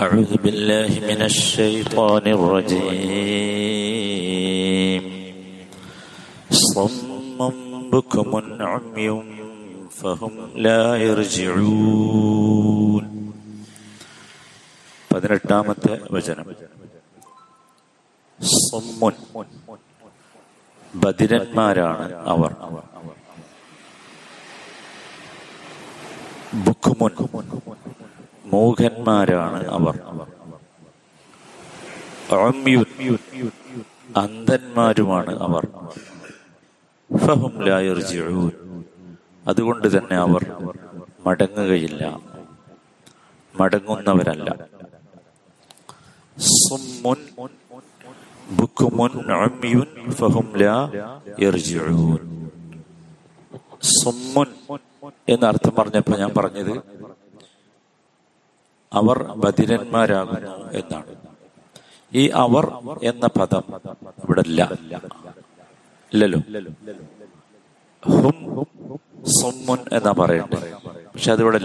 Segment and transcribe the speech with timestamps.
[0.00, 2.86] أعوذ بالله من الشيطان الرجيم
[6.52, 7.50] صم
[7.92, 9.22] بكم عمي
[9.92, 13.04] فهم لا يرجعون
[15.10, 16.46] പതിനെട്ടാമത്തെ വചനം
[18.40, 19.14] സമ്മുൻ
[20.94, 22.50] ബദിരന്മാരാണ് അവർ
[26.66, 27.12] ബുക്കുമുൻ
[28.51, 29.99] മൂഖന്മാരാണ് അവർ.
[34.17, 35.67] അന്ധന്മാരുമാണ് അവർ.
[39.47, 40.45] അതുകൊണ്ട് തന്നെ അവർ
[41.25, 42.19] മടങ്ങുകയില്ല.
[43.59, 44.55] മടങ്ങുന്നവരല്ല.
[55.29, 57.00] എന്നർത്ഥം പറഞ്ഞപ്പോ ഞാൻ പറഞ്ഞത്
[58.93, 61.11] അവർ ബദിരന്മാരാകുന്നു എന്നാണ്.
[62.13, 62.65] ഈ അവർ
[63.03, 63.63] എന്ന പദം
[64.23, 64.61] ഇവിടെ ഇല്ല
[66.13, 66.39] ഇല്ലല്ലോ?
[68.03, 68.37] ഹും
[69.97, 70.59] എന്നാ പറയട്ടെ
[71.13, 71.59] പക്ഷെ അതിവിടെ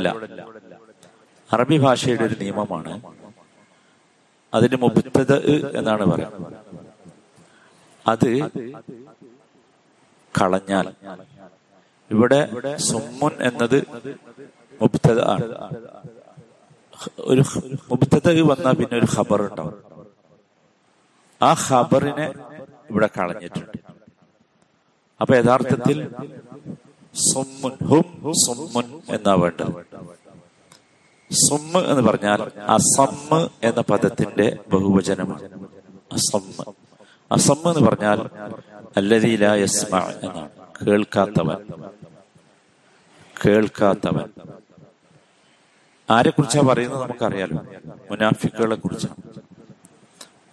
[1.53, 2.93] അറബി ഭാഷയുടെ ഒരു നിയമമാണ്.
[4.55, 5.37] അതിന് മുബത്തത്
[5.79, 6.55] എന്നാണ് പറയുന്നത്.
[8.07, 8.29] അത്
[10.41, 10.87] കളഞ്ഞാൽ.
[12.11, 12.41] ഇവിടെ
[12.77, 13.79] സൊമ്മുൻ എന്നത്
[14.83, 15.47] മുബ്തദ ആണ്.
[17.19, 17.43] ഒരു
[17.91, 19.87] മുബ്തദ വന്നാൽ പിന്നെ ഒരു ഖബർ ഉണ്ടാവും
[21.43, 22.35] ആ ഖബറിനെ
[22.91, 23.79] ഇവിടെ കളഞ്ഞിട്ടുണ്ട്.
[25.21, 26.09] അപ്പൊ യഥാർത്ഥത്തിൽ
[27.85, 29.87] ഹും എന്നാ വേണ്ടത്?
[31.33, 35.43] സുമ്മ് എന്ന് പറഞ്ഞാൽ അസമ്മ് എന്ന പദത്തിന്റെ ബഹുവചനമാണ്.
[36.13, 36.73] അസമ്മ്.
[37.33, 38.31] അസമ്മ് എന്ന് പറഞ്ഞാൽ
[38.97, 40.51] അല്ലതീല യസ്മ എന്നാണ്.
[40.87, 41.67] കേൾക്കാത്തവൻ.
[43.47, 44.29] കേൾക്കാത്തവൻ.
[46.11, 47.67] ആരെ കുറിച്ചാ പറയുന്നത് നമുക്കറിയാലോ?
[48.11, 49.15] മുനാഫിക്കുകളെ കുറിച്ചാണ്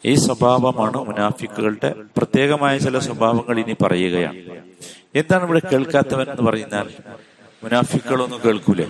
[0.05, 4.61] ഈ സ്വഭാവമാണ് മുനാഫിക്കുകളുടെ പ്രത്യേകമായ ചില സ്വഭാവങ്ങൾ ഇനി പറയുകയാണ്.
[5.15, 6.89] എന്താണ് ഇവിടെ കേൾക്കാത്തവൻ എന്ന് പറയുന്നാൽ
[7.63, 8.85] മുനാഫിക്കുകളൊന്നും കേൾക്കൂലേ?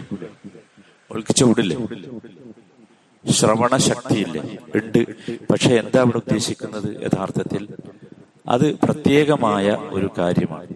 [1.11, 1.77] അവൾക്ക് ചൂടില്ലേ?
[3.31, 5.05] ശ്രവണ ശക്തിയില്ലേ ഉണ്ട്.
[5.47, 7.03] പക്ഷെ എന്താ ഇവിടെ ഉദ്ദേശിക്കുന്നത്?
[7.03, 7.67] യഥാർത്ഥത്തിൽ
[8.47, 10.67] അത് പ്രത്യേകമായ ഒരു കാര്യമാണ്.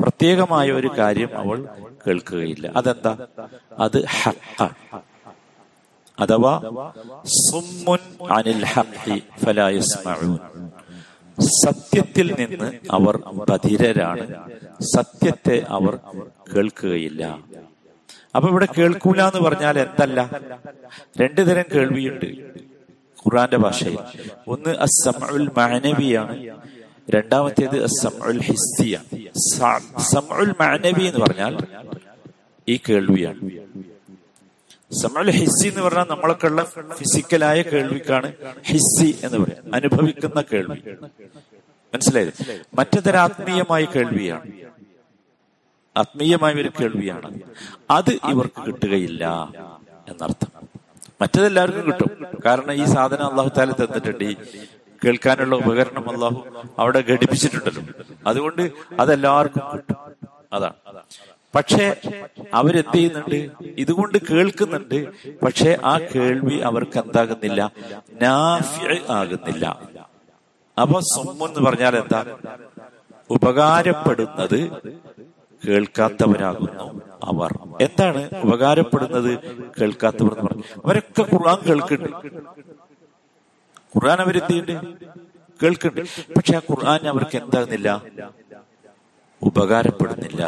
[0.00, 1.68] പ്രത്യേകമായ ഒരു കാര്യം അവൾ
[2.06, 2.72] കേൾക്കുകയില്ല.
[2.76, 3.26] അതെന്താ?
[3.78, 4.68] അത് ഹക്ക
[6.20, 6.60] അഥവാ
[11.64, 14.48] സത്യത്തിൽ നിന്ന് അവർ ബധിരരാണ്
[14.96, 15.98] സത്യത്തെ അവർ
[16.56, 17.38] കേൾക്കുകയില്ല.
[18.36, 20.30] അപ്പൊ ഇവിടെ കേൾക്കൂല എന്ന് പറഞ്ഞാൽ എന്തല്ല?
[21.20, 22.26] രണ്ടു തരം കേൾവിയുണ്ട്
[23.20, 23.98] ഖുറാന്റെ ഭാഷയിൽ.
[24.48, 26.58] ഒന്ന് അസമുൽ മാനവിയാണ്.
[27.10, 29.28] രണ്ടാമത്തേത് അസമുൽ ഹിസ്തിയാണ്.
[30.00, 31.58] സമുൽ മാനവി എന്ന് പറഞ്ഞാൽ
[32.68, 33.40] ഈ കേൾവിയാണ്.
[34.92, 40.94] സമുൽ ഹിസ്സി എന്ന് പറഞ്ഞാൽ നമ്മളൊക്കെ ഉള്ള ഫിസിക്കലായ കേൾവിക്കാണ് ഹിസ്സി എന്ന് പറയാം അനുഭവിക്കുന്ന കേൾവി.
[41.94, 44.52] മനസ്സിലായത് മറ്റൊരു ആത്മീയമായ കേൾവിയാണ്.
[45.96, 47.40] ആത്മീയമായ ഒരു കേൾവിയാണ്.
[47.90, 49.48] അത് ഇവർക്ക് കിട്ടുകയില്ല
[50.08, 50.68] എന്നർത്ഥം.
[51.20, 52.26] മറ്റതെല്ലാവർക്കും കിട്ടും.
[52.44, 54.24] കാരണം ഈ സാധനം അള്ളാഹു താല തന്നിട്ടുണ്ട്.
[54.24, 54.36] ഈ
[55.04, 56.44] കേൾക്കാനുള്ള ഉപകരണം അള്ളാഹു
[56.78, 57.82] അവിടെ ഘടിപ്പിച്ചിട്ടുണ്ടല്ലോ.
[58.26, 59.96] അതുകൊണ്ട് അതെല്ലാവർക്കും കിട്ടും.
[60.52, 60.89] അതാണ്.
[61.54, 61.96] പക്ഷേ
[62.54, 65.08] അവരെന്ത് ചെയ്യുന്നുണ്ട് ഇതുകൊണ്ട് കേൾക്കുന്നുണ്ട്.
[65.38, 67.72] പക്ഷെ ആ കേൾവി അവർക്ക് എന്താകുന്നില്ല?
[69.10, 69.78] ആകുന്നില്ല.
[70.80, 72.24] അപ്പൊ സൊമ്മെന്ന് പറഞ്ഞാൽ എന്താ?
[73.30, 74.70] ഉപകാരപ്പെടുന്നത്
[75.68, 77.58] കേൾക്കാത്തവരാകുന്നു അവർ.
[77.80, 79.38] എന്താണ് ഉപകാരപ്പെടുന്നത്
[79.80, 82.26] കേൾക്കാത്തവർ എന്ന് പറഞ്ഞു അവരൊക്കെ ഖുർആൻ കേൾക്കുന്നുണ്ട്.
[83.96, 84.72] ഖുർആൻ അവരെന്തുണ്ട്
[85.62, 86.34] കേൾക്കുന്നുണ്ട്.
[86.34, 88.02] പക്ഷെ ആ ഖുർആൻ അവർക്ക് എന്താകുന്നില്ല?
[89.42, 90.44] ഉപകാരപ്പെടുന്നില്ല.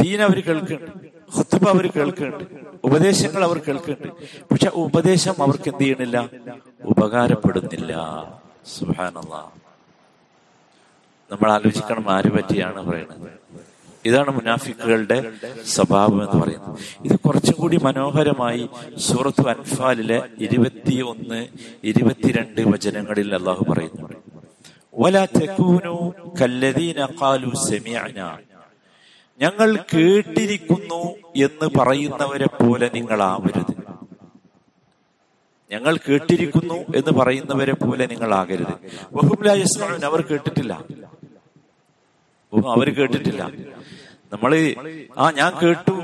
[0.00, 2.44] ദീൻ അവർ കേൾക്കുന്നുണ്ട് ഹുത്തുബ അവർ കേൾക്കുന്നുണ്ട്.
[2.84, 4.08] ഉപദേശങ്ങൾ അവർ കേൾക്കുന്നുണ്ട്.
[4.50, 6.30] പക്ഷെ ഉപദേശം അവർക്ക് എന്ത് ചെയ്യണില്ല
[6.84, 7.92] ഉപകാരപ്പെടുന്നില്ല.
[8.66, 9.52] സുഹാനല്ല
[11.32, 13.30] നമ്മൾ ആലോചിക്കണം ആര് പറ്റിയാണ് പറയുന്നത്.
[14.04, 15.32] ഇതാണ് മുനാഫിക്കുകളുടെ
[15.66, 16.78] സ്വഭാവം എന്ന് പറയുന്നത്.
[17.04, 21.46] ഇത് കുറച്ചും കൂടി മനോഹരമായി സൂറത്ത് അൻഫാലിലെ ഇരുപത്തിയൊന്ന്
[21.84, 24.16] ഇരുപത്തിരണ്ട് വചനങ്ങളിൽ അള്ളാഹു പറയുന്നുണ്ട്
[29.40, 31.02] ഞങ്ങൾ കേട്ടിരിക്കുന്നു
[31.36, 33.72] എന്ന് പറയുന്നവരെ പോലെ നിങ്ങൾ ആവരുത്
[35.70, 38.74] ഞങ്ങൾ കേട്ടിരിക്കുന്നു എന്ന് പറയുന്നവരെ പോലെ നിങ്ങൾ ആകരുത്
[39.14, 40.72] ബഹുബലായസ്മാൻ അവർ കേട്ടിട്ടില്ല.
[42.52, 43.42] അവർ കേട്ടിട്ടില്ല.
[44.32, 44.52] നമ്മൾ
[45.18, 45.94] ആ ഞാൻ കേട്ടു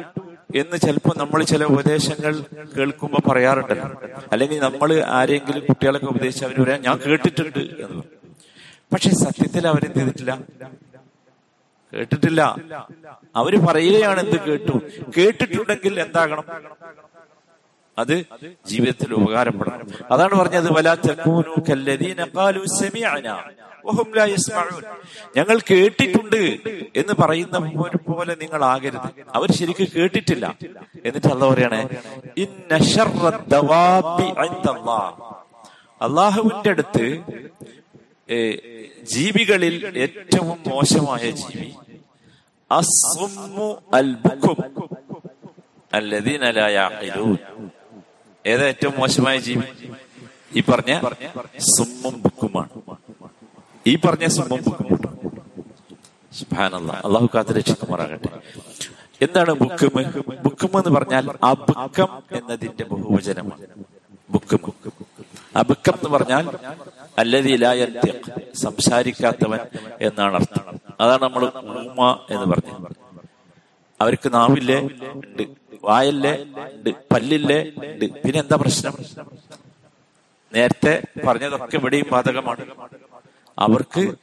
[0.57, 2.35] എന്ന് ചിലപ്പോ നമ്മൾ ചില ഉപദേശങ്ങൾ
[2.77, 3.89] കേൾക്കുമ്പോ പറയാറുണ്ടല്ലോ.
[4.33, 8.03] അല്ലെങ്കിൽ നമ്മൾ ആരെങ്കിലും കുട്ടികളൊക്കെ ഉപദേശിച്ച് അവർ പറയാം ഞാൻ കേട്ടിട്ടുണ്ട് എന്ന്
[8.93, 10.33] പക്ഷെ സത്യത്തിൽ അവരെന്ത് ചെയ്തിട്ടില്ല?
[11.95, 12.57] കേട്ടിട്ടില്ല.
[13.37, 14.81] അവർ പറയുകയാണ് എന്ത് കേട്ടു.
[15.17, 16.45] കേട്ടിട്ടുണ്ടെങ്കിൽ എന്താകണം?
[17.99, 18.27] അത്
[18.67, 19.87] ജീവിതത്തിൽ ഉപകാരപ്പെടണം.
[20.11, 20.73] അതാണ് പറഞ്ഞത്
[25.37, 26.59] ഞങ്ങൾ കേട്ടിട്ടുണ്ട്
[26.97, 27.59] എന്ന് പറയുന്ന
[27.97, 29.09] പോലെ നിങ്ങൾ ആകരുത്.
[29.35, 30.55] അവർ ശരിക്കും കേട്ടിട്ടില്ല.
[31.05, 31.89] എന്നിട്ട് അല്ല പറയണേ
[36.03, 37.23] അള്ളാഹുവിന്റെ അടുത്ത്
[39.09, 41.75] ജീവികളിൽ ഏറ്റവും മോശമായ ജീവി.
[48.47, 49.63] ഏതാ ഏറ്റവും മോശമായ ജീവി?
[50.57, 51.01] ഈ പറഞ്ഞ
[51.59, 52.69] സുമ്മും ബുക്കുമാണ്.
[53.87, 54.99] ഈ പറഞ്ഞ സുമ്മും ബുക്കും
[56.93, 58.29] അള്ളാഹു കാത്ത് രക്ഷിക്കുമാറാകട്ടെ.
[59.23, 59.91] എന്താണ് ബുക്കും?
[60.43, 63.67] ബുക്കും എന്ന് പറഞ്ഞാൽ അബുക്കം എന്നതിന്റെ ബഹുവചനമാണ്.
[64.31, 64.73] ബുക്കും.
[65.57, 66.51] അബുക്കം എന്ന് പറഞ്ഞാൽ
[67.19, 67.87] അല്ലതിലായ
[68.55, 69.59] സംസാരിക്കാത്തവൻ
[70.01, 70.81] എന്നാണ് അർത്ഥം.
[71.01, 72.97] അതാണ് നമ്മൾ ഉമ്മ എന്ന് പറഞ്ഞത്.
[74.01, 74.79] അവർക്ക് നാവില്ലേ?
[74.81, 75.43] ഉണ്ട്.
[75.85, 76.43] വായല്ലേ?
[76.43, 76.91] ഉണ്ട്.
[76.91, 77.63] പല്ലില്ലേ?
[77.63, 78.05] ഉണ്ട്.
[78.05, 78.93] പിന്നെ എന്താ പ്രശ്നം?
[80.55, 82.65] നേരത്തെ പറഞ്ഞതൊക്കെ ഇവിടെയും ബാധകമാണ്.
[83.59, 84.15] അവർക്ക്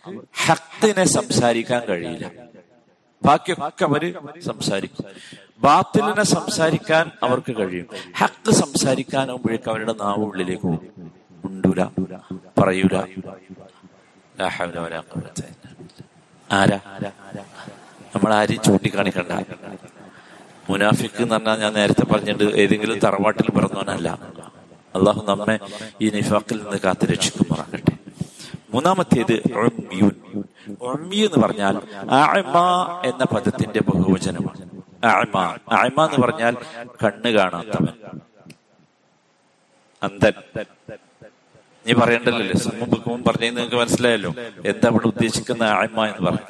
[0.45, 2.31] ഹത്തിനെ സംസാരിക്കാൻ കഴിയില്ല.
[3.25, 4.13] ബാക്കിയൊക്കെ അവർ
[4.45, 5.05] സംസാരിക്കും.
[5.59, 7.87] ബാത്തിലിനെ സംസാരിക്കാൻ അവർക്ക് കഴിയും.
[8.17, 11.15] ഹക്ക് സംസാരിക്കാനാകുമ്പോഴേക്കും അവരുടെ നാവ് ഉള്ളിലേക്ക് പോകും
[12.57, 12.97] പറയൂല.
[16.51, 16.79] ആരാ?
[18.15, 19.43] നമ്മൾ ആരെയും ചൂണ്ടിക്കാണിക്കണ്ട.
[20.69, 24.09] മുനാഫിക്ക് എന്ന് പറഞ്ഞാൽ ഞാൻ നേരത്തെ പറഞ്ഞിട്ട് ഏതെങ്കിലും തറവാട്ടിൽ പിറന്നവനല്ല.
[24.95, 25.59] അള്ളാഹു നമ്മെ
[26.01, 27.97] ഈ നിഫാക്കിൽ നിന്ന് കാത്തു രക്ഷിക്കുമാറാകട്ടെ.
[28.73, 29.33] മൂന്നാമത്തേത്
[31.25, 31.77] എന്ന് പറഞ്ഞാൽ
[33.05, 34.83] എന്ന പദത്തിന്റെ ബഹുവചനമാണ്.
[36.05, 36.55] എന്ന് പറഞ്ഞാൽ
[37.05, 38.19] കണ്ണ് കാണാത്തവൻ.
[40.03, 40.33] അന്ധൻ.
[41.87, 42.45] നീ പറയണ്ടല്ലോ
[42.79, 44.31] മുമ്പ് പറഞ്ഞു നിങ്ങൾക്ക് മനസ്സിലായല്ലോ.
[44.65, 46.45] എന്താ ഇവിടെ ഉദ്ദേശിക്കുന്ന അഅമ എന്ന് പറഞ്ഞു.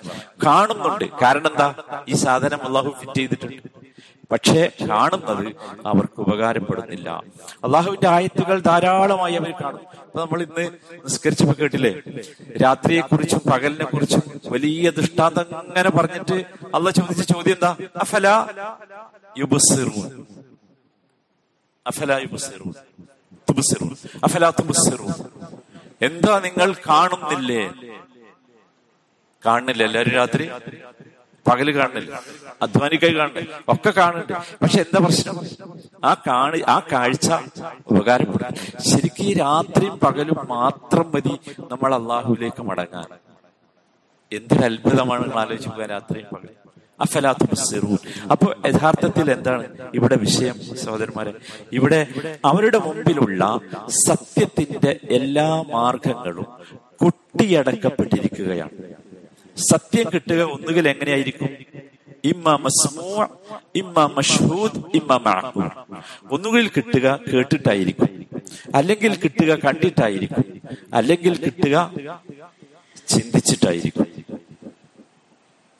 [0.45, 1.05] കാണുന്നുണ്ട്.
[1.21, 1.67] കാരണം എന്താ?
[2.07, 3.85] ഈ സാധനം അള്ളാഹു ഫിറ്റ് ചെയ്തിട്ടുണ്ട്.
[4.31, 5.45] പക്ഷേ കാണുന്നത്
[5.85, 7.09] അവർക്ക് ഉപകാരപ്പെടുന്നില്ല.
[7.63, 9.81] അള്ളാഹുവിന്റെ ആയത്തുകൾ ധാരാളമായി അവർ കാണും.
[10.05, 10.65] അപ്പൊ നമ്മൾ ഇന്ന്
[11.05, 11.93] നിസ്കരിച്ചപ്പോ കേട്ടില്ലേ?
[12.63, 16.37] രാത്രിയെ കുറിച്ചും പകലിനെ കുറിച്ചും വലിയ ദൃഷ്ടാന്തം അങ്ങനെ പറഞ്ഞിട്ട്
[16.75, 17.71] അള്ള ചോദിച്ച ചോദ്യം എന്താ?
[17.95, 18.27] അഫല
[19.39, 20.25] യുബസിറൂൻ
[21.85, 22.73] അഫല യുബസിറൂൻ
[26.01, 27.73] എന്താ നിങ്ങൾ കാണുന്നില്ലേ?
[29.45, 29.83] കാണുന്നില്ല.
[29.83, 30.49] എല്ലാരും രാത്രി?
[31.47, 32.21] പകൽ കാണുന്നില്ല.
[32.61, 33.59] അധ്വാനിക്കായി കാണുന്നില്ല.
[33.67, 34.33] ഒക്കെ കാണുന്നുണ്ട്.
[34.33, 35.39] പക്ഷെ എന്താ പ്രശ്നം?
[36.03, 37.29] ആ കാണി ആ കാഴ്ച
[37.87, 38.81] ഉപകാരപ്പെടും.
[38.81, 41.39] ശരിക്കും ഈ രാത്രിയും പകലും മാത്രം മതി
[41.71, 43.05] നമ്മൾ അള്ളാഹുലേക്ക് മടങ്ങാൻ.
[44.33, 46.64] എന്തൊരു അത്ഭുതമാണ് നിങ്ങൾ ആലോചിക്കുക രാത്രിയും പകലും.
[47.01, 47.97] അഫലാത്ത് ബസ്സിറൂൻ
[48.31, 51.33] അപ്പൊ യഥാർത്ഥത്തിൽ എന്താണ് ഇവിടെ വിഷയം സഹോദരന്മാരെ?
[51.71, 52.07] ഇവിടെ
[52.45, 53.59] അവരുടെ മുമ്പിലുള്ള
[53.89, 56.45] സത്യത്തിന്റെ എല്ലാ മാർഗങ്ങളും
[57.05, 58.69] കുട്ടിയടക്കപ്പെട്ടിരിക്കുകയാണ്.
[59.57, 61.49] സത്യം കിട്ടുക ഒന്നുകിൽ എങ്ങനെയായിരിക്കും?
[62.23, 63.25] ഇമ്മ മസ്മൂ
[63.75, 65.69] ഇമ്മ മഷ്ഹൂദ് ഇമ്മ മഅഖൂൽ
[66.31, 68.25] ഒന്നുകിൽ കിട്ടുക കേട്ടിട്ടായിരിക്കും.
[68.75, 70.61] അല്ലെങ്കിൽ കിട്ടുക കണ്ടിട്ടായിരിക്കും.
[70.93, 71.93] അല്ലെങ്കിൽ കിട്ടുക
[73.07, 74.24] ചിന്തിച്ചിട്ടായിരിക്കും.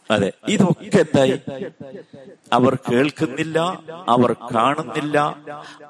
[0.10, 1.36] അതെ ഇതൊക്കെ എന്തായി
[2.54, 3.60] അവർ കേൾക്കുന്നില്ല
[4.08, 5.18] അവർ കാണുന്നില്ല.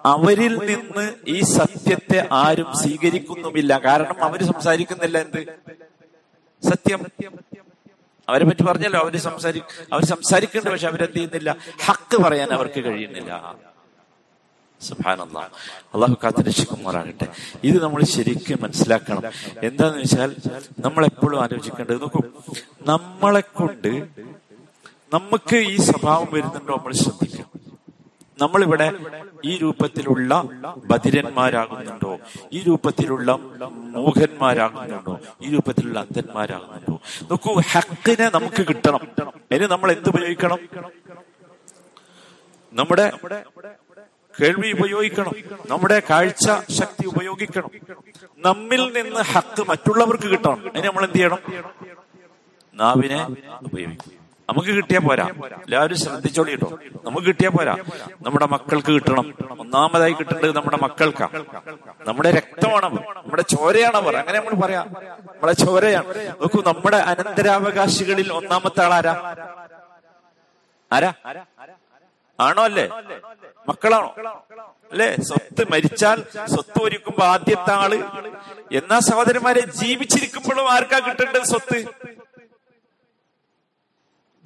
[0.06, 3.79] അവരിൽ നിന്ന് ഈ സത്യത്തെ ആരും സ്വീകരിക്കുന്നുമില്ല.
[3.85, 5.41] കാരണം അവർ സംസാരിക്കുന്നില്ല എന്ത്?
[6.63, 7.01] സത്യം.
[8.27, 9.62] അവരെ പറ്റി പറഞ്ഞല്ലോ അവർ സംസാരി
[9.94, 11.50] അവർ സംസാരിക്കുന്നുണ്ട് പക്ഷെ അവരെന്ത് ചെയ്യുന്നില്ല?
[11.85, 13.31] ഹക്ക് പറയാൻ അവർക്ക് കഴിയുന്നില്ല.
[14.87, 15.39] സുബാനല്ല
[15.93, 17.27] അള്ളാഹു കാത്ത് രക്ഷിക്കുമാറാകട്ടെ
[17.63, 19.23] ഇത് നമ്മൾ ശരിക്കും മനസ്സിലാക്കണം.
[19.63, 20.31] എന്താന്ന് വെച്ചാൽ
[20.80, 22.21] നമ്മൾ എപ്പോഴും ആലോചിക്കേണ്ടത് നോക്കൂ
[22.87, 23.92] നമ്മളെ കൊണ്ട്
[25.13, 27.51] നമുക്ക് ഈ സ്വഭാവം വരുന്നുണ്ടോ നമ്മൾ ശ്രദ്ധിക്കണം
[28.42, 28.87] നമ്മളിവിടെ
[29.45, 30.31] ഈ രൂപത്തിലുള്ള
[30.92, 32.11] ബധിരന്മാരാകുന്നുണ്ടോ?
[32.54, 33.30] ഈ രൂപത്തിലുള്ള
[33.95, 35.13] മൂഖന്മാരാകുന്നുണ്ടോ?
[35.42, 36.95] ഈ രൂപത്തിലുള്ള അന്ധന്മാരാകുന്നുണ്ടോ?
[37.31, 39.04] നോക്കൂ ഹക്കിനെ നമുക്ക് കിട്ടണം.
[39.51, 40.59] അതിന് നമ്മൾ എന്ത് ഉപയോഗിക്കണം?
[42.73, 43.06] നമ്മുടെ
[44.42, 45.31] കേൾവി ഉപയോഗിക്കണം.
[45.69, 47.69] നമ്മുടെ കാഴ്ച ശക്തി ഉപയോഗിക്കണം.
[48.37, 50.69] നമ്മിൽ നിന്ന് ഹക്ക് മറ്റുള്ളവർക്ക് കിട്ടണം.
[50.69, 51.39] അതിന് നമ്മൾ എന്ത് ചെയ്യണം?
[52.73, 53.25] നാവിനെ
[53.63, 54.11] ഉപയോഗിക്കും.
[54.49, 55.25] നമുക്ക് കിട്ടിയാ പോരാ.
[55.56, 56.80] എല്ലാവരും ശ്രദ്ധിച്ചോളി കേട്ടോ.
[57.04, 57.77] നമുക്ക് കിട്ടിയാ പോരാ.
[58.21, 59.33] നമ്മുടെ മക്കൾക്ക് കിട്ടണം.
[59.59, 61.30] ഒന്നാമതായി കിട്ടേണ്ടത് നമ്മുടെ മക്കൾക്കാ.
[62.07, 64.94] നമ്മുടെ രക്തമാണ് നമ്മുടെ ചോരയാണ് അവർ അങ്ങനെ നമ്മൾ പറയാം.
[65.07, 66.27] നമ്മളെ ചോരയാണ്.
[66.27, 69.35] നോക്കൂ നമ്മുടെ അനന്തരാവകാശികളിൽ ഒന്നാമത്തെ ആളാരാ?
[70.92, 71.13] ആരാ?
[72.39, 72.87] ആണോ അല്ലേ?
[73.69, 74.15] മക്കളാണോ?
[74.92, 75.15] അല്ലേ?
[75.15, 77.94] സ്വത്ത് മരിച്ചാൽ സ്വത്ത് ഒരുക്കുമ്പോ ആദ്യത്തെ ആൾ
[78.71, 81.77] എന്നാ സഹോദരന്മാരെ ജീവിച്ചിരിക്കുമ്പോഴും ആർക്കാ കിട്ടേണ്ടത് സ്വത്ത്?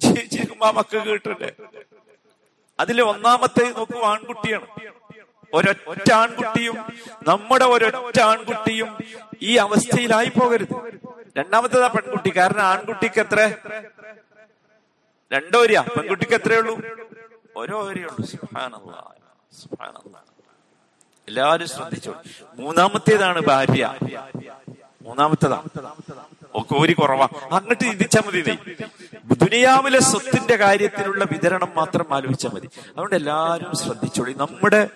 [0.00, 1.50] ജീവിച്ചിരിക്കുമ്പോ ആ മക്കൾക്ക് കിട്ടണ്ടേ?
[2.80, 4.66] അതിൽ ഒന്നാമത്തെ നോക്കൂ ആൺകുട്ടിയാണ്.
[5.54, 6.76] ഒരൊറ്റ ആൺകുട്ടിയും
[7.28, 8.98] നമ്മുടെ ഒരൊറ്റ ആൺകുട്ടിയും
[9.42, 10.74] ഈ അവസ്ഥയിലായി പോകരുത്.
[11.38, 12.32] രണ്ടാമത്തേതാ പെൺകുട്ടി.
[12.36, 13.40] കാരണം ആൺകുട്ടിക്ക് എത്ര?
[15.32, 16.60] രണ്ടോ ഒരു പെൺകുട്ടിക്ക് എത്രയേ
[17.56, 18.26] ഉള്ളൂ ഓരോ വരെയുള്ളൂ.
[18.26, 18.92] സുഹാനല്ല
[19.62, 20.16] സുഹാനല്ല
[21.28, 22.14] എല്ലാവരും ശ്രദ്ധിച്ചു.
[22.54, 23.84] മൂന്നാമത്തേതാണ് ഭാര്യ.
[25.02, 25.68] മൂന്നാമത്തേതാണ്
[26.54, 27.28] ഒക്കെ ഒരു കുറവാ.
[27.52, 28.58] അങ്ങോട്ട് ചിന്തിച്ചാൽ മതി
[29.44, 32.66] ദുനിയാവിലെ സ്വത്തിന്റെ കാര്യത്തിലുള്ള വിതരണം മാത്രം ആലോചിച്ചാൽ മതി.
[32.66, 34.32] അതുകൊണ്ട് എല്ലാവരും ശ്രദ്ധിച്ചോളി.
[34.32, 34.90] നമ്മുടെ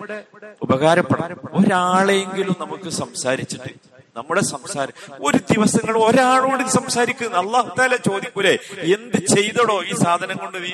[0.62, 3.70] ഉപകാരപ്പെടാൻ ഒരാളെങ്കിലും നമുക്ക് സംസാരിച്ചിട്ട്
[4.16, 4.92] നമ്മുടെ സംസാരം
[5.26, 8.54] ഒരു ദിവസങ്ങൾ ഒരാളോട് സംസാരിക്കുന്നു അള്ളാഹുത്താല ചോദിക്കൂലേ?
[8.94, 10.72] എന്ത് ചെയ്തടോ ഈ സാധനം കൊണ്ട് നീ?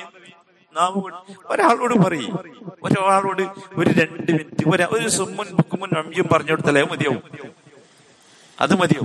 [0.75, 1.03] നാം
[1.45, 2.39] ഒരാളോട് പറയും.
[2.83, 3.41] ഒരാളോട്
[3.75, 4.69] ഒരു രണ്ട് മിനിറ്റ്.
[4.69, 7.23] ഒരാ സുമ്മുൻ ബുക്കുമുൻ അമ്മിയും പറഞ്ഞു കൊടുത്തല്ലേ മതിയാവും.
[8.61, 9.01] അത് മതിയോ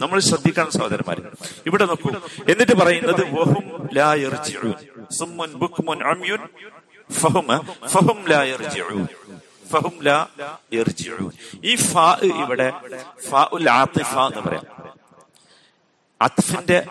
[0.00, 1.22] നമ്മൾ ശ്രദ്ധിക്കണം സഹോദരന്മാരെ.
[1.66, 2.10] ഇവിടെ നോക്കൂ.
[2.48, 3.24] എന്നിട്ട് പറയുന്നത്
[11.64, 12.72] ഈ ഫാ ഇവിടെ
[14.26, 14.66] എന്ന് പറയാം.
[16.22, 16.86] അത്ഫിന്റെ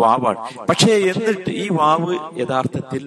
[0.00, 3.02] വാവാണ് പക്ഷേ എന്നിട്ട് ഈ വാവ് യഥാർത്ഥത്തിൽ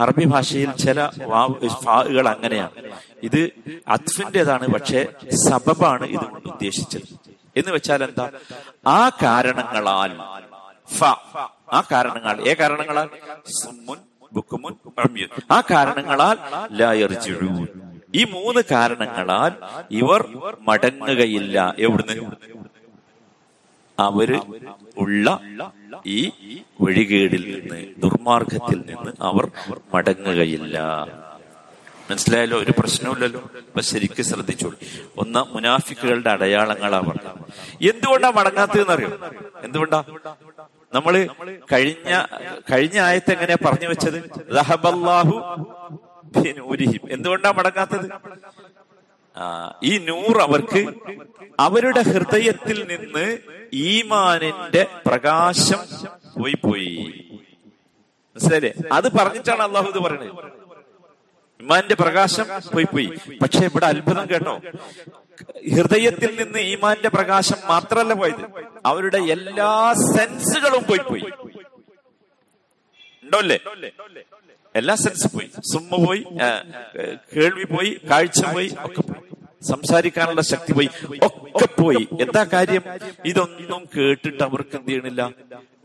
[0.00, 0.98] അറബി ഭാഷയിൽ ചില
[1.32, 2.76] വാവ് ഫാവുകൾ അങ്ങനെയാണ്.
[3.22, 3.42] ഇത്
[3.88, 5.00] അത്ഫിന്റേതാണ് പക്ഷേ
[5.46, 7.08] സബബാണ് ഇത് ഉദ്ദേശിച്ചത്.
[7.56, 8.26] എന്ന് വെച്ചാൽ എന്താ?
[8.86, 10.12] ആ കാരണങ്ങളാൽ
[11.76, 13.08] ആ കാരണങ്ങൾ ഏ കാരണങ്ങളാൽ?
[13.60, 13.98] സുമുൻ
[14.32, 14.74] ബുക്കുമുൻ
[15.50, 16.36] ആ കാരണങ്ങളാൽ
[18.20, 19.52] ഈ മൂന്ന് കാരണങ്ങളാൽ
[20.00, 20.22] ഇവർ
[20.68, 21.74] മടങ്ങുകയില്ല.
[21.78, 22.16] എവിടുന്ന്?
[24.06, 24.30] അവർ
[24.98, 25.26] ഉള്ള
[26.06, 26.20] ഈ
[26.80, 29.44] വഴികേടിൽ നിന്ന് ദുർമാർഗത്തിൽ നിന്ന് അവർ
[29.94, 30.76] മടങ്ങുകയില്ല.
[32.10, 32.56] മനസ്സിലായല്ലോ?
[32.58, 34.76] ഒരു പ്രശ്നമില്ലല്ലോ അപ്പൊ ശരിക്കും ശ്രദ്ധിച്ചോളൂ.
[35.18, 37.38] ഒന്ന് മുനാഫിക്കുകളുടെ അടയാളങ്ങളാ പറഞ്ഞത്.
[37.90, 39.10] എന്തുകൊണ്ടാ മടങ്ങാത്തതെന്ന് അറിയോ
[39.62, 40.00] എന്തുകൊണ്ടാ?
[40.94, 41.14] നമ്മൾ
[41.72, 42.10] കഴിഞ്ഞ
[42.72, 44.18] കഴിഞ്ഞ ആയത്ത് എങ്ങനെയാ പറഞ്ഞു വെച്ചത്.
[47.10, 48.06] എന്തുകൊണ്ടാ മടങ്ങാത്തത്?
[49.82, 50.86] ഈ നൂർ അവർക്ക്
[51.60, 53.38] അവരുടെ ഹൃദയത്തിൽ നിന്ന്
[53.72, 55.78] ഈമാനിന്റെ പ്രകാശം
[56.42, 57.24] പോയി പോയി.
[58.34, 58.72] മനസ്സിലായില്ലേ?
[58.92, 60.52] അത് പറഞ്ഞിട്ടാണ് അള്ളാഹു ഇത് പറയുന്നത്
[61.60, 63.12] ഇമാന്റെ പ്രകാശം പോയി പോയി.
[63.42, 64.60] പക്ഷെ ഇവിടെ അത്ഭുതം കേട്ടോ.
[65.74, 68.66] ഹൃദയത്തിൽ നിന്ന് ഈമാന്റെ പ്രകാശം മാത്രമല്ല പോയത്.
[68.86, 71.51] അവരുടെ എല്ലാ സെൻസുകളും പോയി പോയി.
[73.32, 73.58] ഉണ്ടോല്ലേ
[74.74, 75.48] എല്ലാ സെൻസ് പോയി.
[75.72, 76.22] സുമ്മ പോയി
[77.34, 79.22] കേൾവി പോയി കാഴ്ച പോയി ഒക്കെ പോയി.
[79.70, 80.88] സംസാരിക്കാനുള്ള ശക്തി പോയി
[81.42, 82.02] ഒക്കെ പോയി.
[82.24, 82.84] എന്താ കാര്യം?
[83.30, 85.22] ഇതൊന്നും കേട്ടിട്ട് അവർക്ക് എന്ത് ചെയ്യണില്ല?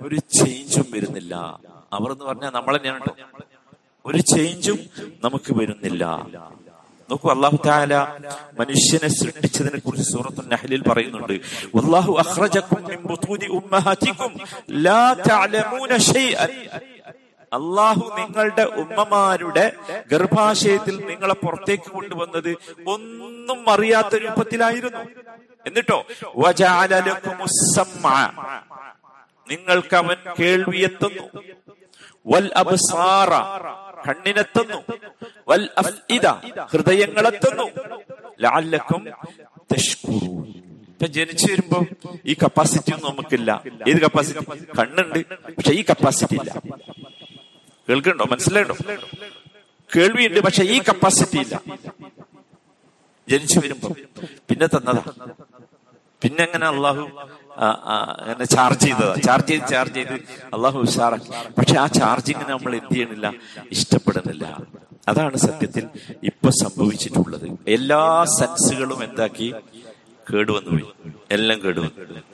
[0.05, 1.35] ഒരു ചേഞ്ചും വരുന്നില്ല.
[1.97, 3.11] അവർ എന്ന് പറഞ്ഞാൽ നമ്മൾ തന്നെയാണ്
[4.09, 4.79] ഒരു ചേഞ്ചും
[5.25, 6.03] നമുക്ക് വരുന്നില്ല.
[7.09, 7.93] നോക്കൂ അള്ളാഹു താല
[8.59, 11.35] മനുഷ്യനെ സൃഷ്ടിച്ചതിനെ കുറിച്ച് സൂറത്തു നഹലിൽ പറയുന്നുണ്ട്.
[11.81, 12.11] അള്ളാഹു
[12.75, 14.37] മിൻ
[14.87, 15.01] ലാ
[17.53, 19.73] അള്ളാഹു നിങ്ങളുടെ ഉമ്മമാരുടെ
[20.11, 24.99] ഗർഭാശയത്തിൽ നിങ്ങളെ പുറത്തേക്ക് കൊണ്ടുവന്നത് ഒന്നും അറിയാത്ത രൂപത്തിലായിരുന്നു.
[25.67, 26.05] എന്നിട്ടോ.
[29.49, 31.41] നിങ്ങൾക്ക് അവൻ കേൾവിയെത്തുന്നു
[32.27, 32.51] വൽ
[34.07, 34.83] കണ്ണിനെത്തുന്നു.
[35.47, 35.69] വൽ
[36.71, 37.63] ഹൃദയങ്ങളെത്തുന്നു.
[38.41, 39.07] ലാലക്കും
[40.87, 41.85] ഇപ്പൊ ജനിച്ചു വരുമ്പോ
[42.25, 43.63] ഈ കപ്പാസിറ്റി ഒന്നും നമുക്കില്ല.
[43.87, 45.19] ഏത് കപ്പാസിറ്റി കണ്ണുണ്ട്.
[45.29, 46.61] പക്ഷെ ഈ കപ്പാസിറ്റി ഇല്ല.
[47.89, 48.75] കേൾക്കണ്ടോ മനസ്സിലായിട്ടോ
[49.95, 51.61] കേൾവിയുണ്ട് പക്ഷെ ഈ കപ്പാസിറ്റി ഇല്ല.
[53.29, 53.89] ജനിച്ചു വരുമ്പോ.
[54.49, 55.03] പിന്നെ തന്നതാ.
[56.23, 57.03] പിന്നെ എങ്ങനെ അള്ളാഹു
[57.59, 59.15] അങ്ങനെ ചാർജ് ചെയ്തതാ.
[59.25, 60.13] ചാർജ് ചെയ്ത് ചാർജ് ചെയ്ത്
[60.53, 61.29] അള്ളാഹു ഉഷാറാക്കി.
[61.57, 63.33] പക്ഷെ ആ ചാർജിങ്ങിനെ നമ്മൾ എന്ത് ചെയ്യണില്ല?
[63.71, 64.45] ഇഷ്ടപ്പെടുന്നില്ല
[65.07, 65.85] അതാണ് സത്യത്തിൽ
[66.23, 67.57] ഇപ്പൊ സംഭവിച്ചിട്ടുള്ളത്.
[67.67, 69.53] എല്ലാ സെൻസുകളും എന്താക്കി?
[70.33, 70.85] കേടുവന്നു പോയി
[71.31, 71.91] എല്ലാം കേടുവന്നു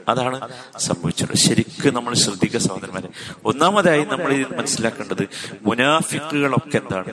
[0.09, 3.09] അതാണ് സംഭവിച്ചത് ശരിക്കും നമ്മൾ ശ്രദ്ധിക്കുക സഹോദരന്മാരെ.
[3.45, 5.27] ഒന്നാമതായി നമ്മൾ ഇത് മനസ്സിലാക്കേണ്ടത്
[5.61, 7.09] മുനാഫിക്കുകളൊക്കെ എന്താണ്?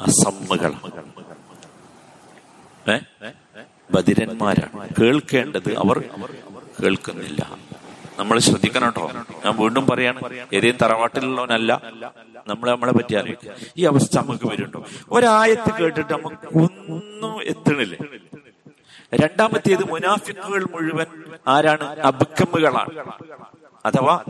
[0.00, 1.16] അസമ്മകളാണ്.
[2.90, 2.98] ഏ?
[3.90, 4.88] ബദിരന്മാരാണ്.
[5.00, 6.04] കേൾക്കേണ്ടത് അവർ
[6.82, 7.56] കേൾക്കുന്നില്ല.
[8.18, 9.10] നമ്മൾ ശ്രദ്ധിക്കണം കേട്ടോ.
[9.44, 10.20] ഞാൻ വീണ്ടും പറയാണ്
[10.52, 11.82] ഏതെങ്കിലും തറവാട്ടിലുള്ളവനല്ല.
[12.48, 13.36] നമ്മൾ നമ്മളെ പറ്റി
[13.76, 14.84] ഈ അവസ്ഥ നമുക്ക് വരുന്നുണ്ടോ?
[15.10, 17.98] ഒരായത്ത് കേട്ടിട്ട് നമുക്ക് ഒന്നും എത്തണില്ലേ.
[19.16, 21.06] രണ്ടാമത്തേത് മുനാഫിക്കുകൾ മുഴുവൻ
[21.48, 22.00] ആരാണ്?
[22.00, 23.14] അബക്കമുകളാണ്
[23.86, 24.24] അഥവാ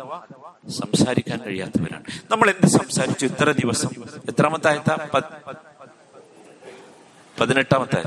[0.69, 2.05] സംസാരിക്കാൻ കഴിയാത്തവരാണ്.
[2.31, 3.27] നമ്മൾ എന്ത് സംസാരിച്ചു?
[3.27, 3.89] ഇത്ര ദിവസം.
[4.29, 5.19] എത്രാമത്തായത്ത?
[7.41, 8.05] പതിനെട്ടാമത്തായ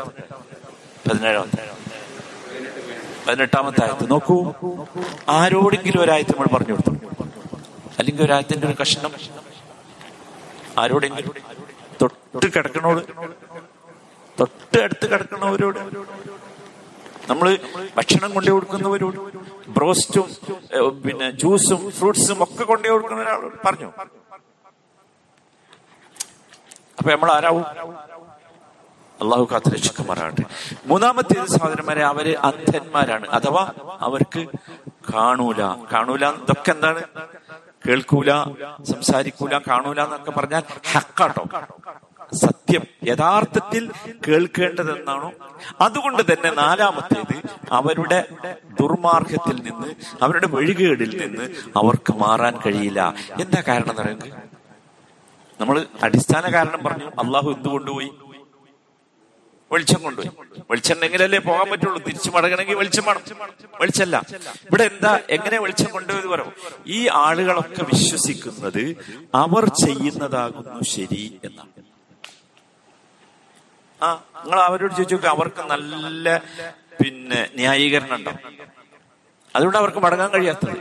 [1.09, 1.69] പതിനേഴാമത്തെ.
[3.27, 4.53] പതിനെട്ടാമത്തെ ആയത്ത് നോക്കൂ.
[5.29, 7.05] ആരോടെങ്കിലും ഒരായത്ത് നമ്മൾ പറഞ്ഞു കൊടുത്തു.
[7.99, 9.11] അല്ലെങ്കിൽ ഒരായത്തിന്റെ ഒരു കഷ്ണം.
[10.77, 11.33] ആരോടെങ്കിലും.
[12.01, 13.03] തൊട്ട് കിടക്കണോട്.
[14.39, 15.79] തൊട്ട് അടുത്ത് കിടക്കണവരോട്.
[17.29, 17.47] നമ്മൾ
[17.97, 19.17] ഭക്ഷണം കൊണ്ടു കൊടുക്കുന്നവരോട്
[19.77, 20.27] ബ്രോസ്റ്റും
[21.05, 23.89] പിന്നെ ജ്യൂസും ഫ്രൂട്ട്സും ഒക്കെ കൊണ്ടു കൊടുക്കുന്ന ഒരാളോട് പറഞ്ഞു.
[26.99, 27.65] അപ്പൊ നമ്മൾ ആരാവും?
[29.21, 30.43] അള്ളാഹു കാത്ത് രക്ഷിക്കുമാറാകട്ടെ.
[30.85, 33.25] മൂന്നാമത്തെ സഹോദരന്മാരെ അവർ അന്ധന്മാരാണ്.
[33.37, 33.63] അഥവാ
[34.07, 34.41] അവർക്ക്
[35.13, 35.61] കാണൂല.
[35.93, 37.01] കാണൂല ഇതൊക്കെ എന്താണ്?
[37.87, 38.31] കേൾക്കൂല
[38.91, 41.43] സംസാരിക്കൂല കാണൂല എന്നൊക്കെ പറഞ്ഞാൽ ഹക്കാട്ടോ.
[42.33, 43.91] സത്യം യഥാർത്ഥത്തിൽ
[44.27, 45.31] കേൾക്കേണ്ടതെന്നാണോ?
[45.81, 48.27] അതുകൊണ്ട് തന്നെ നാലാമത്തേത് അവരുടെ
[48.81, 51.43] ദുർമാർഗത്തിൽ നിന്ന് അവരുടെ വഴികേടിൽ നിന്ന്
[51.77, 53.13] അവർക്ക് മാറാൻ കഴിയില്ല.
[53.39, 54.33] എന്താ കാരണം എന്ന് പറയുന്നത്?
[55.61, 58.11] നമ്മൾ അടിസ്ഥാന കാരണം പറഞ്ഞു അള്ളാഹു എന്തുകൊണ്ടുപോയി
[59.71, 60.29] വെളിച്ചം കൊണ്ടുപോയി.
[60.69, 61.99] വെളിച്ചം ഉണ്ടെങ്കിലല്ലേ പോകാൻ പറ്റുള്ളൂ?
[62.03, 63.21] തിരിച്ചു മടങ്ങണമെങ്കിൽ വെളിച്ചം വേണം.
[63.81, 66.53] വെളിച്ചല്ല ഇവിടെ എന്താ എങ്ങനെ വെളിച്ചം കൊണ്ടുപോയത് പറയും
[66.87, 68.95] ഈ ആളുകളൊക്കെ വിശ്വസിക്കുന്നത്
[69.35, 71.68] അവർ ചെയ്യുന്നതാകുന്നു ശരി എന്നാണ്.
[74.01, 76.41] ആ നിങ്ങൾ അവരോട് ചോദിച്ചു അവർക്ക് നല്ല
[77.01, 78.39] പിന്നെ ന്യായീകരണം ഉണ്ടാവും
[79.55, 80.77] അതുകൊണ്ട് അവർക്ക് മടങ്ങാൻ കഴിയാത്തത്.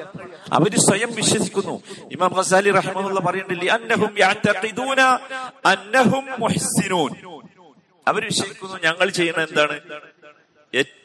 [0.53, 1.83] അവർ സ്വയം വിശ്വസിക്കുന്നു.
[2.13, 3.21] ഇമാം ഖസാലി റഹ്മുള്ള
[6.39, 7.13] മുഹ്സിനൂൻ
[8.09, 9.81] അവർ വിശ്വസിക്കുന്നു ഞങ്ങൾ ചെയ്യുന്ന എന്താണ്?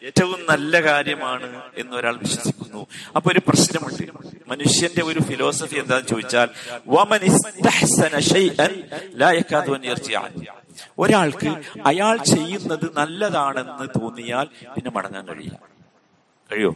[0.04, 2.88] ഏറ്റവും നല്ല കാര്യമാണ് എന്ന് ഒരാൾ വിശ്വസിക്കുന്നു.
[3.16, 4.04] അപ്പൊ ഒരു പ്രശ്നമുണ്ട്.
[4.48, 6.50] മനുഷ്യന്റെ ഒരു ഫിലോസഫി എന്താന്ന് ചോദിച്ചാൽ
[11.00, 11.50] ഒരാൾക്ക്
[11.86, 15.58] അയാൾ ചെയ്യുന്നത് നല്ലതാണെന്ന് തോന്നിയാൽ പിന്നെ മടങ്ങാൻ കഴിയില്ല.
[16.50, 16.72] കഴിയോ?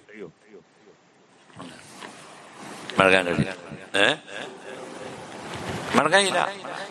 [3.00, 3.54] മടങ്ങാൻ കഴിയില്ല.
[3.96, 4.08] ഏ?
[5.96, 6.40] മടങ്ങാനില്ല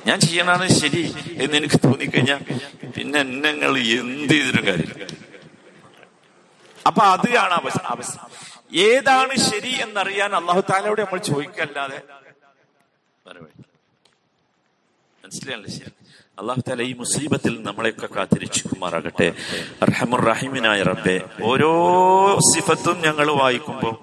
[0.07, 1.03] ഞാൻ ചെയ്യണതാണ് ശരി
[1.43, 2.41] എന്ന് എനിക്ക് തോന്നിക്കഴിഞ്ഞാൽ
[2.97, 5.05] പിന്നെ നിങ്ങൾ എന്ത് ചെയ്തിട്ടും കാര്യമില്ല.
[6.87, 7.55] അപ്പൊ അതാണ്
[7.87, 8.17] അവസ്ഥ.
[8.87, 11.99] ഏതാണ് ശരി എന്നറിയാൻ അള്ളാഹു താലയോട് നമ്മൾ ചോദിക്കല്ലാതെ
[15.25, 15.71] മനസ്സിലായല്ലേ?
[15.71, 15.93] ശരി
[16.39, 19.29] അള്ളാഹു താല ഈ മുസീബത്തിൽ നമ്മളെയൊക്കെ കാത്തിരിച്ചുമാറാകട്ടെ
[20.25, 21.71] റഹീമിനായ റബ്ബെ ഓരോ
[22.49, 23.95] സിഫത്തും ഞങ്ങൾ വായിക്കുമ്പോൾ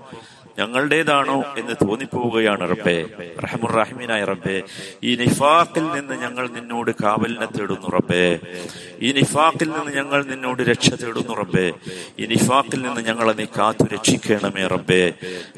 [0.60, 3.06] ഞങ്ങളുടേതാണോ എന്ന് തോന്നിപ്പോവുകയാണ് റബ്ബെ.
[3.44, 4.64] റഹമുറഹിമിനായ റബ്ബെ.
[5.04, 8.40] ഈ നിഫാഖിൽ നിന്ന് ഞങ്ങൾ നിന്നോട് കാവലിനെ തേടുന്നു റബ്ബെ.
[9.02, 11.74] ഈ നിഫാഖിൽ നിന്ന് ഞങ്ങൾ നിന്നോട് രക്ഷ തേടുന്നു റബ്ബെ.
[12.20, 15.14] ഈ നിഫാഖിൽ നിന്ന് ഞങ്ങളെ നീ കാത്തു രക്ഷിക്കണമേ റബ്ബെ.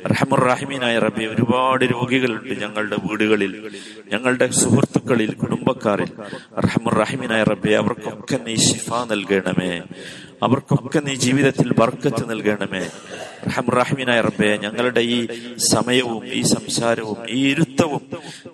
[0.07, 3.69] റഹമുറഹിമിനായ റബ്ബെ ഒരുപാട് രോഗികളുണ്ട് ഞങ്ങളുടെ വീടുകളിൽ
[4.13, 6.09] ഞങ്ങളുടെ സുഹൃത്തുക്കളിൽ കുടുംബക്കാരിൽ.
[6.59, 9.81] റഹമുറഹിമിനായ റബ്ബെ അവർക്കൊക്കെ നീ ശിഫ നൽകണമേ.
[10.44, 12.85] അവർക്കൊക്കെ നീ ജീവിതത്തിൽ ബർക്കത്ത് നൽകണമേ
[13.48, 15.18] റഹമുറഹിമിനായ റബ്ബെ ഞങ്ങളുടെ ഈ
[15.66, 18.03] സമയവും ഈ സംസാരവും ഈ ഇരുത്തവും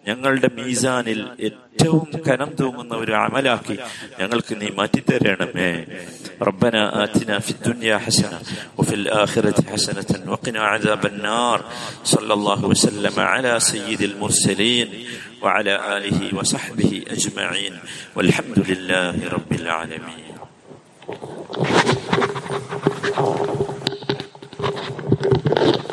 [0.09, 3.77] ഞങ്ങളുടെ മീസാനിൽ ഏറ്റവും കനം തൂങ്ങുന്ന ഒരു അമലാക്കി
[4.21, 5.73] ഞങ്ങൾക്ക് നീ മാറ്റിത്തരണമേ
[6.43, 8.39] ربنا آتنا في الدنيا حسنة
[8.79, 11.59] وفي الآخرة حسنة وقنا عذاب النار
[12.05, 14.89] صلى الله وسلم على سيد المرسلين
[15.43, 17.75] وعلى آله وصحبه أجمعين
[18.17, 20.30] والحمد لله رب العالمين
[21.14, 21.46] Thank
[25.86, 25.91] you.